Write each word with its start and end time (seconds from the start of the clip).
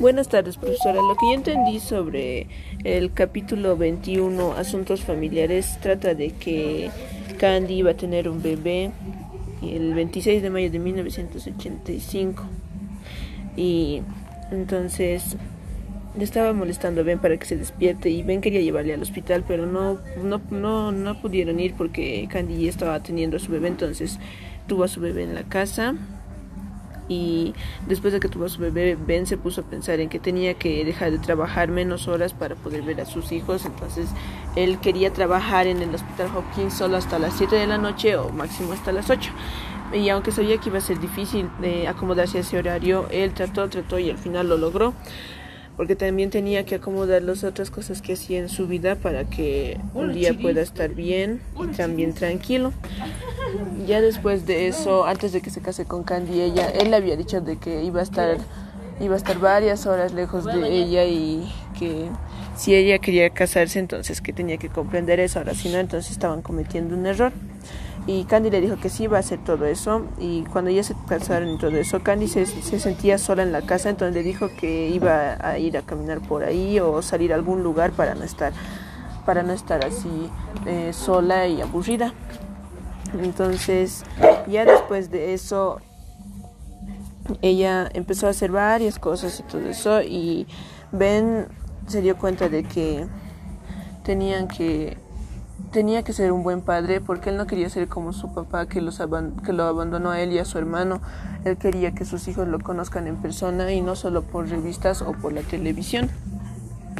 Buenas 0.00 0.28
tardes, 0.28 0.56
profesora. 0.56 0.94
Lo 0.94 1.14
que 1.14 1.26
yo 1.26 1.34
entendí 1.34 1.78
sobre 1.78 2.46
el 2.84 3.12
capítulo 3.12 3.76
21, 3.76 4.54
Asuntos 4.54 5.02
Familiares, 5.02 5.76
trata 5.82 6.14
de 6.14 6.30
que 6.30 6.90
Candy 7.38 7.74
iba 7.74 7.90
a 7.90 7.94
tener 7.94 8.26
un 8.26 8.40
bebé 8.40 8.92
el 9.60 9.92
26 9.92 10.40
de 10.40 10.48
mayo 10.48 10.70
de 10.70 10.78
1985. 10.78 12.44
Y 13.58 14.00
entonces 14.50 15.36
le 16.16 16.24
estaba 16.24 16.54
molestando 16.54 17.02
a 17.02 17.04
Ben 17.04 17.18
para 17.18 17.36
que 17.36 17.44
se 17.44 17.58
despierte 17.58 18.08
y 18.08 18.22
Ben 18.22 18.40
quería 18.40 18.62
llevarle 18.62 18.94
al 18.94 19.02
hospital, 19.02 19.44
pero 19.46 19.66
no, 19.66 19.98
no, 20.24 20.40
no, 20.50 20.92
no 20.92 21.20
pudieron 21.20 21.60
ir 21.60 21.74
porque 21.74 22.26
Candy 22.30 22.62
ya 22.64 22.70
estaba 22.70 23.02
teniendo 23.02 23.36
a 23.36 23.40
su 23.40 23.52
bebé, 23.52 23.68
entonces 23.68 24.18
tuvo 24.66 24.84
a 24.84 24.88
su 24.88 24.98
bebé 24.98 25.24
en 25.24 25.34
la 25.34 25.42
casa 25.42 25.94
y 27.10 27.54
después 27.88 28.12
de 28.12 28.20
que 28.20 28.28
tuvo 28.28 28.48
su 28.48 28.60
bebé, 28.60 28.96
Ben 28.96 29.26
se 29.26 29.36
puso 29.36 29.62
a 29.62 29.64
pensar 29.64 29.98
en 29.98 30.08
que 30.08 30.20
tenía 30.20 30.54
que 30.54 30.84
dejar 30.84 31.10
de 31.10 31.18
trabajar 31.18 31.68
menos 31.68 32.06
horas 32.06 32.32
para 32.32 32.54
poder 32.54 32.82
ver 32.82 33.00
a 33.00 33.04
sus 33.04 33.32
hijos, 33.32 33.66
entonces 33.66 34.08
él 34.54 34.78
quería 34.78 35.12
trabajar 35.12 35.66
en 35.66 35.82
el 35.82 35.92
Hospital 35.92 36.28
Hopkins 36.36 36.72
solo 36.72 36.96
hasta 36.96 37.18
las 37.18 37.36
7 37.36 37.56
de 37.56 37.66
la 37.66 37.78
noche 37.78 38.16
o 38.16 38.30
máximo 38.30 38.72
hasta 38.72 38.92
las 38.92 39.10
8. 39.10 39.28
Y 39.92 40.08
aunque 40.08 40.30
sabía 40.30 40.58
que 40.58 40.68
iba 40.68 40.78
a 40.78 40.80
ser 40.80 41.00
difícil 41.00 41.50
eh, 41.62 41.88
acomodarse 41.88 42.38
a 42.38 42.40
ese 42.42 42.56
horario, 42.56 43.08
él 43.10 43.34
trató, 43.34 43.68
trató 43.68 43.98
y 43.98 44.08
al 44.08 44.18
final 44.18 44.48
lo 44.48 44.56
logró 44.56 44.94
porque 45.80 45.96
también 45.96 46.28
tenía 46.28 46.66
que 46.66 46.74
acomodar 46.74 47.22
las 47.22 47.42
otras 47.42 47.70
cosas 47.70 48.02
que 48.02 48.12
hacía 48.12 48.38
en 48.38 48.50
su 48.50 48.66
vida 48.66 48.96
para 48.96 49.24
que 49.24 49.80
un 49.94 50.12
día 50.12 50.34
pueda 50.34 50.60
estar 50.60 50.90
bien 50.90 51.40
y 51.58 51.68
también 51.68 52.12
tranquilo. 52.12 52.74
Ya 53.86 54.02
después 54.02 54.44
de 54.44 54.68
eso, 54.68 55.06
antes 55.06 55.32
de 55.32 55.40
que 55.40 55.48
se 55.48 55.62
case 55.62 55.86
con 55.86 56.02
Candy, 56.02 56.42
ella, 56.42 56.68
él 56.68 56.90
le 56.90 56.96
había 56.96 57.16
dicho 57.16 57.40
de 57.40 57.56
que 57.56 57.82
iba 57.82 58.00
a 58.00 58.02
estar, 58.02 58.36
iba 59.00 59.14
a 59.14 59.16
estar 59.16 59.38
varias 59.38 59.86
horas 59.86 60.12
lejos 60.12 60.44
de 60.44 60.68
ella 60.68 61.06
y 61.06 61.50
que 61.78 62.10
si 62.58 62.74
ella 62.74 62.98
quería 62.98 63.30
casarse, 63.30 63.78
entonces 63.78 64.20
que 64.20 64.34
tenía 64.34 64.58
que 64.58 64.68
comprender 64.68 65.18
eso, 65.18 65.38
ahora 65.38 65.54
si 65.54 65.70
no, 65.70 65.78
entonces 65.78 66.12
estaban 66.12 66.42
cometiendo 66.42 66.94
un 66.94 67.06
error. 67.06 67.32
Y 68.06 68.24
Candy 68.24 68.50
le 68.50 68.60
dijo 68.60 68.76
que 68.76 68.88
sí 68.88 69.04
iba 69.04 69.18
a 69.18 69.20
hacer 69.20 69.38
todo 69.44 69.66
eso. 69.66 70.06
Y 70.18 70.42
cuando 70.44 70.70
ya 70.70 70.82
se 70.82 70.94
casaron 71.08 71.50
y 71.50 71.58
todo 71.58 71.76
eso, 71.76 72.00
Candy 72.02 72.28
se, 72.28 72.46
se, 72.46 72.80
sentía 72.80 73.18
sola 73.18 73.42
en 73.42 73.52
la 73.52 73.62
casa, 73.62 73.90
entonces 73.90 74.14
le 74.14 74.22
dijo 74.22 74.48
que 74.58 74.88
iba 74.88 75.36
a 75.40 75.58
ir 75.58 75.76
a 75.76 75.82
caminar 75.82 76.20
por 76.20 76.42
ahí 76.44 76.80
o 76.80 77.02
salir 77.02 77.32
a 77.32 77.36
algún 77.36 77.62
lugar 77.62 77.92
para 77.92 78.14
no 78.14 78.24
estar, 78.24 78.52
para 79.26 79.42
no 79.42 79.52
estar 79.52 79.84
así 79.84 80.30
eh, 80.66 80.92
sola 80.92 81.46
y 81.46 81.60
aburrida. 81.60 82.12
Entonces, 83.18 84.04
ya 84.46 84.64
después 84.64 85.10
de 85.10 85.34
eso, 85.34 85.80
ella 87.42 87.88
empezó 87.92 88.26
a 88.26 88.30
hacer 88.30 88.50
varias 88.50 88.98
cosas 88.98 89.38
y 89.40 89.42
todo 89.44 89.68
eso. 89.68 90.02
Y 90.02 90.46
Ben 90.92 91.46
se 91.86 92.02
dio 92.02 92.16
cuenta 92.16 92.48
de 92.48 92.64
que 92.64 93.06
tenían 94.04 94.48
que 94.48 94.96
tenía 95.70 96.02
que 96.02 96.12
ser 96.12 96.32
un 96.32 96.42
buen 96.42 96.62
padre 96.62 97.00
porque 97.00 97.30
él 97.30 97.36
no 97.36 97.46
quería 97.46 97.68
ser 97.70 97.88
como 97.88 98.12
su 98.12 98.32
papá 98.32 98.66
que, 98.66 98.80
los 98.80 99.00
que 99.44 99.52
lo 99.52 99.64
abandonó 99.64 100.10
a 100.10 100.20
él 100.20 100.32
y 100.32 100.38
a 100.38 100.44
su 100.44 100.58
hermano. 100.58 101.00
Él 101.44 101.56
quería 101.56 101.92
que 101.92 102.04
sus 102.04 102.26
hijos 102.28 102.48
lo 102.48 102.58
conozcan 102.58 103.06
en 103.06 103.16
persona 103.16 103.72
y 103.72 103.80
no 103.80 103.96
solo 103.96 104.22
por 104.22 104.48
revistas 104.48 105.02
o 105.02 105.12
por 105.12 105.32
la 105.32 105.42
televisión. 105.42 106.10